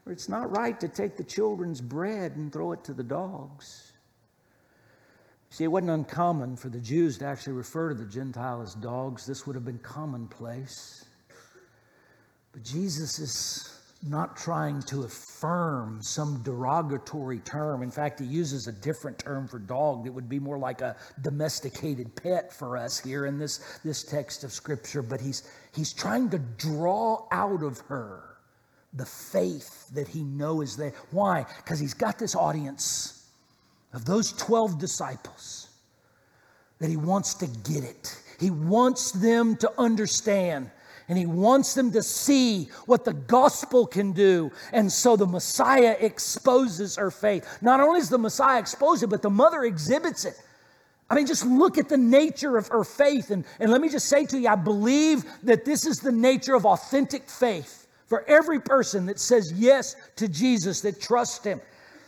[0.09, 3.93] It's not right to take the children's bread and throw it to the dogs.
[5.51, 9.25] See, it wasn't uncommon for the Jews to actually refer to the Gentile as dogs.
[9.25, 11.05] This would have been commonplace.
[12.51, 13.75] But Jesus is
[14.07, 17.81] not trying to affirm some derogatory term.
[17.81, 20.95] In fact, he uses a different term for dog that would be more like a
[21.21, 25.01] domesticated pet for us here in this, this text of Scripture.
[25.01, 28.28] But he's, he's trying to draw out of her
[28.93, 30.93] the faith that he knows is there.
[31.11, 31.45] Why?
[31.57, 33.27] Because he's got this audience
[33.93, 35.69] of those 12 disciples
[36.79, 38.21] that he wants to get it.
[38.39, 40.71] He wants them to understand
[41.07, 44.51] and he wants them to see what the gospel can do.
[44.71, 47.57] And so the Messiah exposes her faith.
[47.61, 50.39] Not only is the Messiah expose it, but the mother exhibits it.
[51.09, 53.31] I mean, just look at the nature of her faith.
[53.31, 56.53] And, and let me just say to you, I believe that this is the nature
[56.53, 57.78] of authentic faith
[58.09, 61.61] for every person that says yes to Jesus, that trusts him.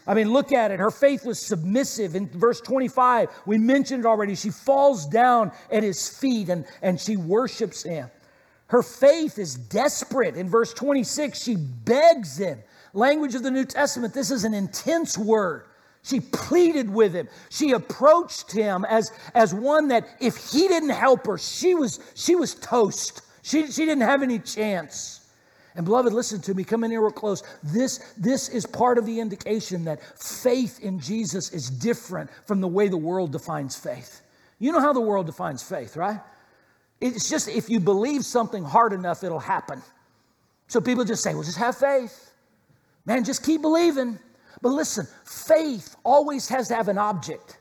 [0.07, 0.79] I mean, look at it.
[0.79, 2.15] Her faith was submissive.
[2.15, 4.33] In verse 25, we mentioned it already.
[4.33, 8.09] She falls down at his feet and, and she worships him.
[8.67, 10.35] Her faith is desperate.
[10.35, 12.57] In verse 26, she begs him.
[12.93, 15.65] Language of the New Testament, this is an intense word.
[16.03, 17.29] She pleaded with him.
[17.49, 22.35] She approached him as, as one that if he didn't help her, she was, she
[22.35, 23.21] was toast.
[23.43, 25.20] She, she didn't have any chance.
[25.75, 26.63] And beloved, listen to me.
[26.63, 27.43] Come in here real close.
[27.63, 32.67] This, this is part of the indication that faith in Jesus is different from the
[32.67, 34.21] way the world defines faith.
[34.59, 36.19] You know how the world defines faith, right?
[36.99, 39.81] It's just if you believe something hard enough, it'll happen.
[40.67, 42.31] So people just say, well, just have faith.
[43.05, 44.19] Man, just keep believing.
[44.61, 47.57] But listen, faith always has to have an object.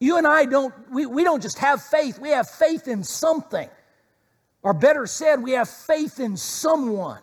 [0.00, 3.68] You and I don't, we, we don't just have faith, we have faith in something.
[4.62, 7.20] Or better said, we have faith in someone.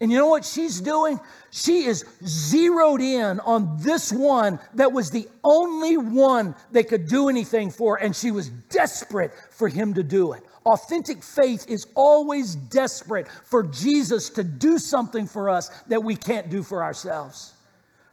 [0.00, 1.20] And you know what she's doing?
[1.50, 7.28] She is zeroed in on this one that was the only one they could do
[7.28, 10.42] anything for, and she was desperate for him to do it.
[10.66, 16.50] Authentic faith is always desperate for Jesus to do something for us that we can't
[16.50, 17.52] do for ourselves.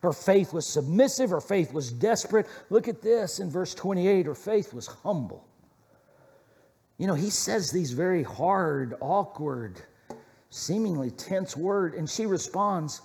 [0.01, 2.47] Her faith was submissive, her faith was desperate.
[2.69, 5.47] Look at this in verse 28 her faith was humble.
[6.97, 9.81] You know, he says these very hard, awkward,
[10.51, 11.95] seemingly tense word.
[11.95, 13.01] And she responds,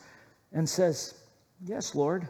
[0.53, 1.15] and says,
[1.65, 2.29] Yes, Lord.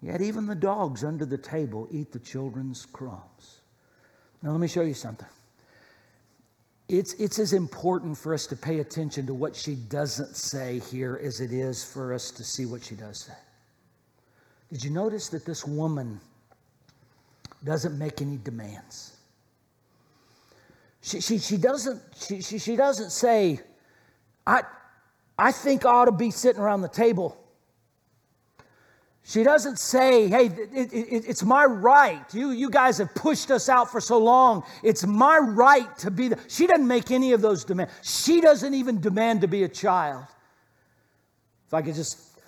[0.00, 3.60] Yet even the dogs under the table eat the children's crumbs.
[4.42, 5.28] Now, let me show you something.
[6.88, 11.20] It's, it's as important for us to pay attention to what she doesn't say here
[11.22, 13.32] as it is for us to see what she does say.
[14.72, 16.20] Did you notice that this woman
[17.64, 19.11] doesn't make any demands?
[21.02, 23.60] She, she, she, doesn't, she, she, she doesn't say,
[24.46, 24.62] I,
[25.36, 27.36] I think I ought to be sitting around the table.
[29.24, 32.22] She doesn't say, hey, it, it, it's my right.
[32.32, 34.64] You, you guys have pushed us out for so long.
[34.82, 36.38] It's my right to be there.
[36.48, 37.92] She doesn't make any of those demands.
[38.02, 40.24] She doesn't even demand to be a child.
[41.66, 42.40] If I could just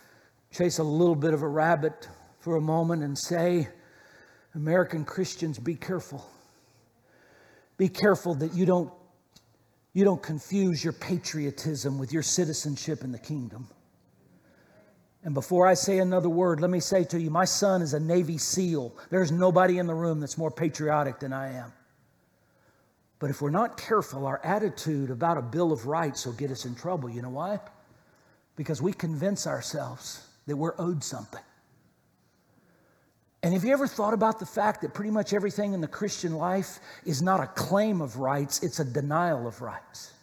[0.53, 3.69] chase a little bit of a rabbit for a moment and say,
[4.55, 6.25] American Christians, be careful.
[7.77, 8.93] Be careful that you don't,
[9.93, 13.69] you don't confuse your patriotism with your citizenship in the kingdom.
[15.25, 18.01] And before I say another word, let me say to you my son is a
[18.01, 18.95] Navy SEAL.
[19.11, 21.73] There's nobody in the room that's more patriotic than I am.
[23.19, 26.67] But if we're not careful, our attitude about a Bill of Rights will get us
[26.67, 27.09] in trouble.
[27.09, 27.59] You know why?
[28.55, 31.41] Because we convince ourselves that we're owed something.
[33.45, 36.33] And have you ever thought about the fact that pretty much everything in the Christian
[36.33, 40.15] life is not a claim of rights, it's a denial of rights?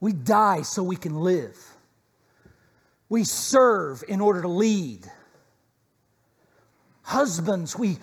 [0.00, 1.56] We die so we can live.
[3.08, 5.08] We serve in order to lead.
[7.02, 7.98] Husbands, we,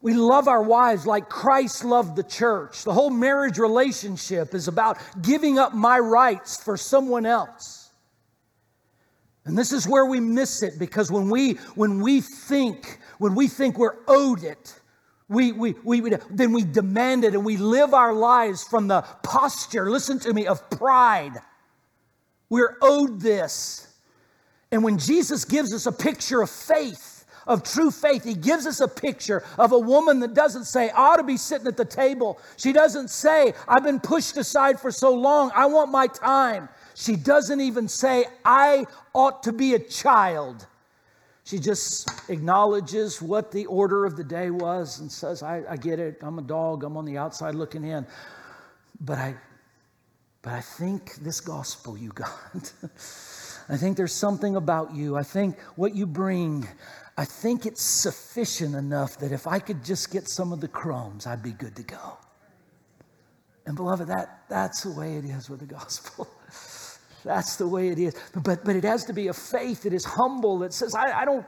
[0.00, 2.84] we love our wives like Christ loved the church.
[2.84, 7.81] The whole marriage relationship is about giving up my rights for someone else.
[9.44, 13.48] And this is where we miss it because when we when we think when we
[13.48, 14.80] think we're owed it,
[15.32, 16.00] we, we, we,
[16.30, 20.46] then we demand it and we live our lives from the posture, listen to me,
[20.46, 21.32] of pride.
[22.50, 23.88] We're owed this.
[24.70, 28.80] And when Jesus gives us a picture of faith, of true faith, he gives us
[28.80, 31.84] a picture of a woman that doesn't say, I ought to be sitting at the
[31.84, 32.38] table.
[32.56, 36.68] She doesn't say, I've been pushed aside for so long, I want my time.
[36.94, 40.66] She doesn't even say, I ought to be a child.
[41.44, 45.98] She just acknowledges what the order of the day was and says, I, I get
[45.98, 46.18] it.
[46.22, 46.84] I'm a dog.
[46.84, 48.06] I'm on the outside looking in.
[49.00, 49.34] But I,
[50.42, 52.72] but I think this gospel you got.
[53.68, 55.16] I think there's something about you.
[55.16, 56.68] I think what you bring,
[57.16, 61.26] I think it's sufficient enough that if I could just get some of the crumbs,
[61.26, 62.18] I'd be good to go.
[63.66, 66.28] And beloved, that, that's the way it is with the gospel.
[67.24, 68.14] that's the way it is.
[68.34, 71.24] But, but it has to be a faith that is humble, that says, I, I
[71.24, 71.46] don't,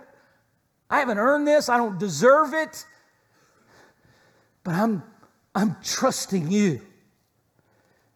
[0.91, 2.85] I haven't earned this, I don't deserve it,
[4.63, 5.03] but I'm,
[5.55, 6.81] I'm trusting you.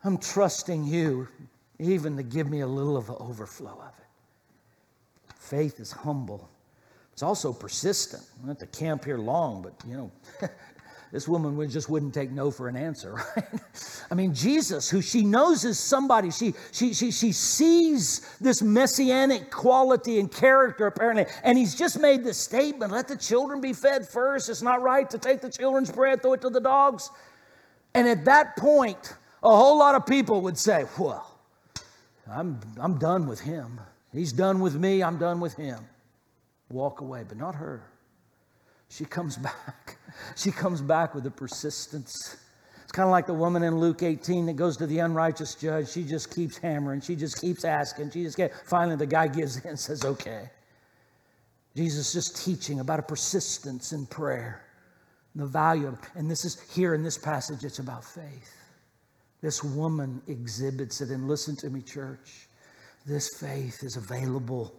[0.05, 1.29] I'm trusting you
[1.79, 5.35] even to give me a little of the overflow of it.
[5.37, 6.49] Faith is humble.
[7.12, 8.23] It's also persistent.
[8.42, 10.12] I'm at to camp here long, but you know,
[11.12, 13.44] this woman would just wouldn't take no for an answer, right?
[14.11, 19.51] I mean, Jesus, who she knows is somebody, she, she, she, she sees this messianic
[19.51, 24.07] quality and character apparently, and he's just made this statement let the children be fed
[24.07, 24.49] first.
[24.49, 27.11] It's not right to take the children's bread, throw it to the dogs.
[27.94, 31.38] And at that point, a whole lot of people would say, well,
[32.31, 33.81] I'm, I'm done with him.
[34.12, 35.85] He's done with me, I'm done with him.
[36.71, 37.83] Walk away, but not her.
[38.88, 39.97] She comes back.
[40.37, 42.37] She comes back with a persistence.
[42.83, 45.90] It's kind of like the woman in Luke 18 that goes to the unrighteous judge.
[45.90, 47.01] She just keeps hammering.
[47.03, 48.11] She just keeps asking.
[48.11, 50.51] She just finally the guy gives in and says, okay.
[51.77, 54.64] Jesus is just teaching about a persistence in prayer,
[55.35, 58.57] the value of, and this is here in this passage, it's about faith.
[59.40, 61.11] This woman exhibits it.
[61.11, 62.49] And listen to me, church.
[63.07, 64.75] This faith is available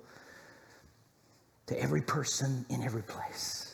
[1.67, 3.68] to every person in every place.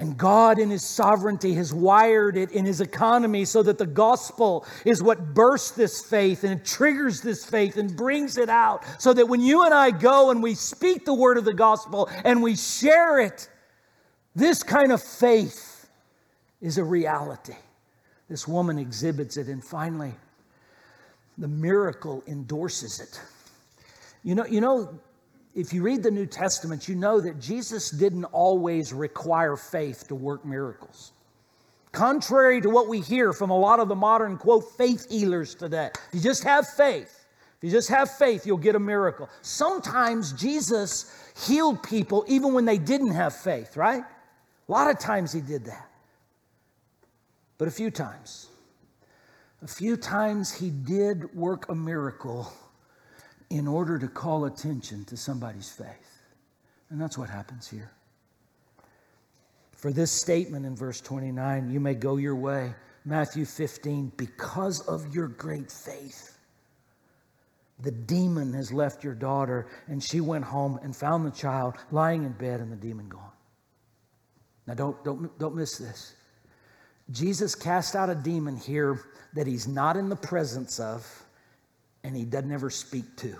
[0.00, 4.66] And God, in His sovereignty, has wired it in His economy so that the gospel
[4.86, 8.82] is what bursts this faith and triggers this faith and brings it out.
[8.98, 12.08] So that when you and I go and we speak the word of the gospel
[12.24, 13.50] and we share it,
[14.34, 15.86] this kind of faith
[16.62, 17.56] is a reality.
[18.26, 20.14] This woman exhibits it, and finally,
[21.36, 23.20] the miracle endorses it.
[24.22, 24.98] You know, you know,
[25.54, 30.14] if you read the New Testament, you know that Jesus didn't always require faith to
[30.14, 31.12] work miracles.
[31.92, 35.90] Contrary to what we hear from a lot of the modern, quote, faith healers today.
[36.08, 37.26] If you just have faith,
[37.58, 39.28] if you just have faith, you'll get a miracle.
[39.42, 41.12] Sometimes Jesus
[41.46, 44.02] healed people even when they didn't have faith, right?
[44.02, 45.90] A lot of times he did that
[47.60, 48.48] but a few times.
[49.60, 52.50] A few times he did work a miracle,
[53.50, 56.22] in order to call attention to somebody's faith.
[56.88, 57.90] And that's what happens here.
[59.72, 62.74] For this statement in verse 29, you may go your way.
[63.04, 66.38] Matthew 15, because of your great faith,
[67.82, 72.24] the demon has left your daughter, and she went home and found the child lying
[72.24, 73.32] in bed and the demon gone.
[74.66, 76.14] Now, don't, don't, don't miss this.
[77.10, 79.00] Jesus cast out a demon here
[79.34, 81.24] that he's not in the presence of
[82.04, 83.36] and he doesn't ever speak to.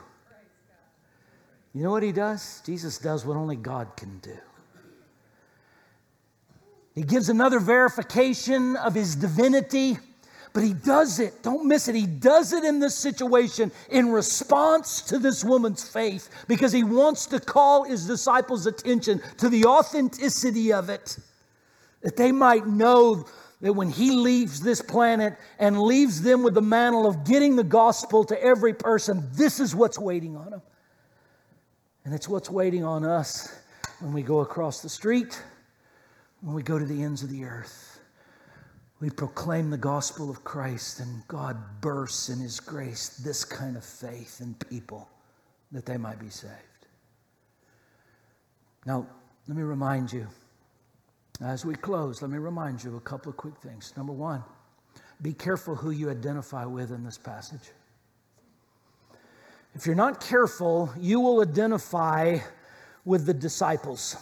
[1.73, 2.63] You know what he does?
[2.67, 4.37] Jesus does what only God can do.
[6.95, 9.97] He gives another verification of his divinity,
[10.53, 15.01] but he does it, don't miss it, he does it in this situation in response
[15.03, 20.73] to this woman's faith because he wants to call his disciples' attention to the authenticity
[20.73, 21.17] of it,
[22.03, 23.25] that they might know
[23.61, 27.65] that when he leaves this planet and leaves them with the mantle of getting the
[27.65, 30.63] gospel to every person, this is what's waiting on him.
[32.05, 33.55] And it's what's waiting on us
[34.01, 35.43] when we go across the street,
[36.41, 37.91] when we go to the ends of the earth.
[39.01, 43.85] We proclaim the gospel of Christ, and God bursts in His grace this kind of
[43.85, 45.09] faith in people
[45.73, 46.53] that they might be saved.
[48.85, 49.07] Now,
[49.47, 50.27] let me remind you
[51.41, 53.93] as we close, let me remind you a couple of quick things.
[53.97, 54.43] Number one,
[55.22, 57.70] be careful who you identify with in this passage.
[59.74, 62.38] If you're not careful, you will identify
[63.05, 64.16] with the disciples.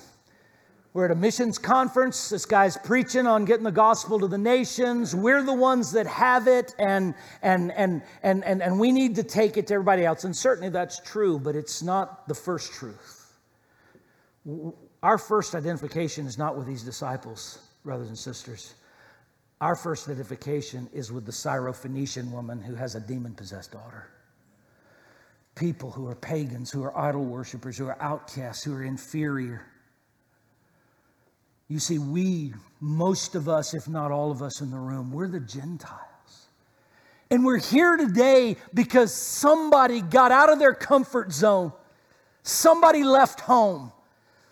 [0.92, 2.30] We're at a missions conference.
[2.30, 5.14] This guy's preaching on getting the gospel to the nations.
[5.14, 9.22] We're the ones that have it, and, and, and, and, and, and we need to
[9.22, 10.24] take it to everybody else.
[10.24, 13.32] And certainly that's true, but it's not the first truth.
[15.02, 18.74] Our first identification is not with these disciples, brothers and sisters.
[19.60, 24.08] Our first identification is with the Syrophoenician woman who has a demon possessed daughter.
[25.54, 29.66] People who are pagans, who are idol worshippers, who are outcasts, who are inferior.
[31.68, 35.28] You see, we, most of us, if not all of us in the room, we're
[35.28, 35.98] the Gentiles.
[37.30, 41.72] And we're here today because somebody got out of their comfort zone,
[42.42, 43.92] somebody left home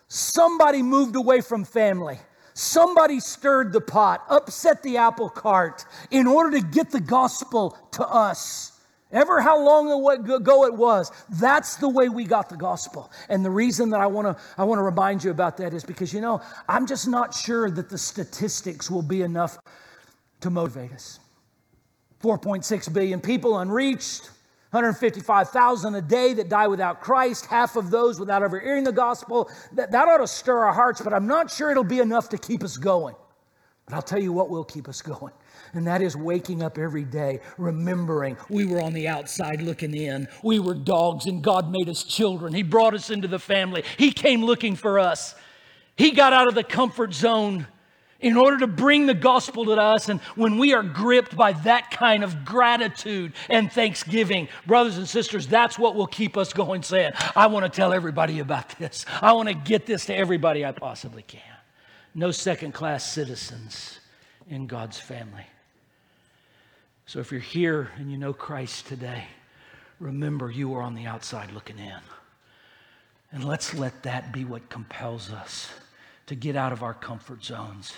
[0.07, 2.19] Somebody moved away from family.
[2.53, 8.07] Somebody stirred the pot, upset the apple cart in order to get the gospel to
[8.07, 8.71] us.
[9.11, 9.89] Ever how long
[10.29, 13.11] ago it was, that's the way we got the gospel.
[13.29, 15.83] And the reason that I want to I want to remind you about that is
[15.83, 19.57] because you know, I'm just not sure that the statistics will be enough
[20.41, 21.19] to motivate us.
[22.21, 24.31] 4.6 billion people unreached,
[24.71, 29.49] 155,000 a day that die without Christ, half of those without ever hearing the gospel.
[29.73, 32.37] That, that ought to stir our hearts, but I'm not sure it'll be enough to
[32.37, 33.15] keep us going.
[33.85, 35.31] But I'll tell you what will keep us going.
[35.73, 40.27] And that is waking up every day, remembering we were on the outside looking in.
[40.43, 42.53] We were dogs, and God made us children.
[42.53, 43.83] He brought us into the family.
[43.97, 45.35] He came looking for us.
[45.95, 47.67] He got out of the comfort zone
[48.19, 50.09] in order to bring the gospel to us.
[50.09, 55.47] And when we are gripped by that kind of gratitude and thanksgiving, brothers and sisters,
[55.47, 59.05] that's what will keep us going, saying, I want to tell everybody about this.
[59.21, 61.41] I want to get this to everybody I possibly can.
[62.15, 63.99] No second class citizens
[64.49, 65.45] in God's family.
[67.05, 69.25] So if you're here and you know Christ today,
[69.99, 71.99] remember you are on the outside looking in.
[73.31, 75.69] And let's let that be what compels us
[76.27, 77.93] to get out of our comfort zones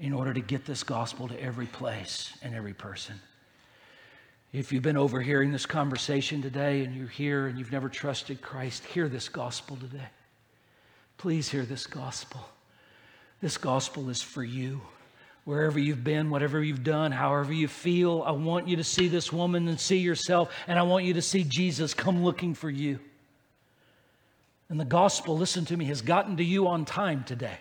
[0.00, 3.20] in order to get this gospel to every place and every person.
[4.52, 8.84] If you've been overhearing this conversation today and you're here and you've never trusted Christ,
[8.84, 10.08] hear this gospel today.
[11.18, 12.40] Please hear this gospel.
[13.42, 14.80] This gospel is for you.
[15.44, 19.32] Wherever you've been, whatever you've done, however you feel, I want you to see this
[19.32, 23.00] woman and see yourself, and I want you to see Jesus come looking for you.
[24.68, 27.56] And the gospel, listen to me, has gotten to you on time today.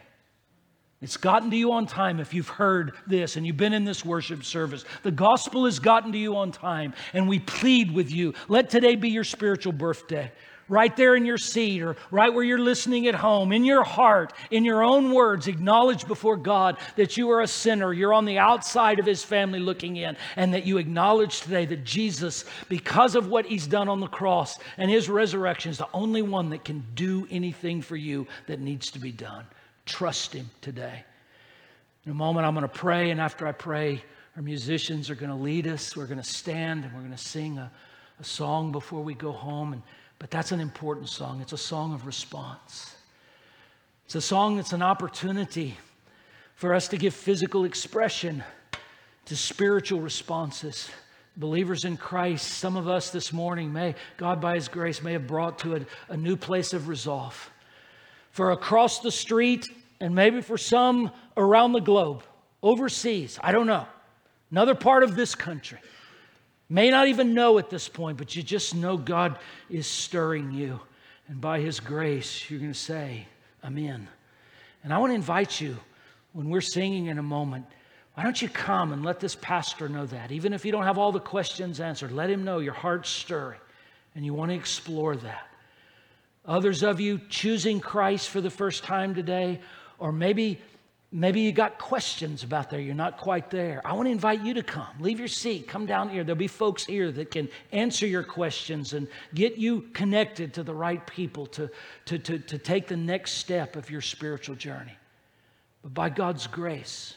[0.99, 4.03] It's gotten to you on time if you've heard this and you've been in this
[4.03, 4.83] worship service.
[5.03, 8.33] The gospel has gotten to you on time, and we plead with you.
[8.47, 10.31] Let today be your spiritual birthday.
[10.69, 14.33] Right there in your seat, or right where you're listening at home, in your heart,
[14.51, 17.93] in your own words, acknowledge before God that you are a sinner.
[17.93, 21.85] You're on the outside of His family looking in, and that you acknowledge today that
[21.85, 26.21] Jesus, because of what He's done on the cross and His resurrection, is the only
[26.21, 29.45] one that can do anything for you that needs to be done.
[29.88, 31.03] Trust Him today.
[32.05, 34.03] In a moment, I'm going to pray, and after I pray,
[34.35, 35.97] our musicians are going to lead us.
[35.97, 37.71] We're going to stand and we're going to sing a,
[38.19, 39.73] a song before we go home.
[39.73, 39.81] And,
[40.19, 41.41] but that's an important song.
[41.41, 42.95] It's a song of response.
[44.05, 45.75] It's a song that's an opportunity
[46.53, 48.43] for us to give physical expression
[49.25, 50.89] to spiritual responses
[51.38, 55.27] believers in Christ, some of us this morning may, God by His grace, may have
[55.27, 57.51] brought to a, a new place of resolve.
[58.31, 59.67] For across the street,
[59.99, 62.23] and maybe for some around the globe,
[62.61, 63.85] overseas, I don't know,
[64.51, 65.79] another part of this country,
[66.69, 69.39] may not even know at this point, but you just know God
[69.69, 70.79] is stirring you.
[71.27, 73.27] And by His grace, you're going to say,
[73.63, 74.07] I'm in.
[74.83, 75.77] And I want to invite you
[76.33, 77.65] when we're singing in a moment
[78.17, 80.31] why don't you come and let this pastor know that?
[80.31, 83.59] Even if you don't have all the questions answered, let him know your heart's stirring
[84.15, 85.47] and you want to explore that.
[86.43, 89.61] Others of you choosing Christ for the first time today,
[89.99, 90.59] or maybe
[91.11, 93.81] maybe you got questions about there, you're not quite there.
[93.85, 94.87] I want to invite you to come.
[94.99, 96.23] Leave your seat, come down here.
[96.23, 100.73] There'll be folks here that can answer your questions and get you connected to the
[100.73, 101.69] right people to,
[102.05, 104.97] to, to, to take the next step of your spiritual journey.
[105.81, 107.15] But by God's grace,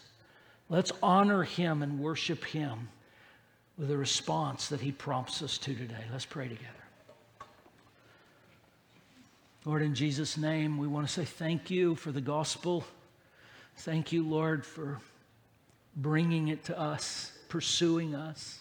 [0.71, 2.89] Let's honor him and worship him
[3.77, 6.05] with a response that he prompts us to today.
[6.13, 6.80] Let's pray together.
[9.67, 12.83] Lord, in Jesus' name, we want to say thank you for the gospel.
[13.77, 14.99] Thank you, Lord, for
[15.95, 18.61] bringing it to us, pursuing us.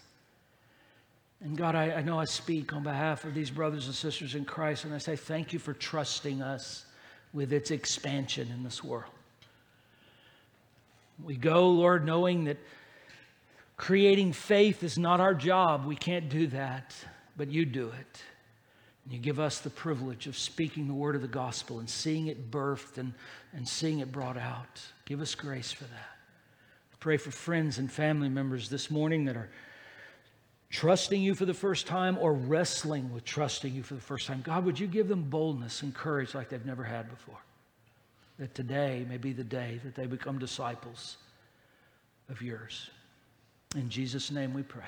[1.42, 4.44] And God, I, I, know I speak on behalf of these brothers and sisters in
[4.44, 6.86] Christ, and I say thank you for trusting us
[7.32, 9.14] with its expansion in this world.
[11.24, 12.58] We go, Lord, knowing that
[13.78, 15.86] creating faith is not our job.
[15.86, 16.94] We can't do that,
[17.38, 18.22] but you do it.
[19.10, 22.28] And you give us the privilege of speaking the word of the gospel and seeing
[22.28, 23.14] it birthed and,
[23.54, 24.82] and seeing it brought out.
[25.06, 26.18] Give us grace for that.
[27.00, 29.50] Pray for friends and family members this morning that are
[30.70, 34.42] trusting you for the first time or wrestling with trusting you for the first time.
[34.42, 37.40] God, would you give them boldness and courage like they've never had before?
[38.40, 41.18] that today may be the day that they become disciples
[42.30, 42.90] of yours.
[43.76, 44.86] In Jesus' name we pray.